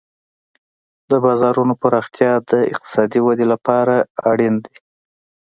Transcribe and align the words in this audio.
د 1.09 1.11
بازارونو 1.25 1.73
پراختیا 1.81 2.31
د 2.49 2.51
اقتصادي 2.73 3.19
ودې 3.25 3.45
لپاره 3.53 3.95
اړین 4.31 4.55
دی. 4.65 4.75